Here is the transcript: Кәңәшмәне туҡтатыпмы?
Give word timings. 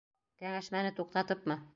Кәңәшмәне 0.43 0.93
туҡтатыпмы? 1.01 1.63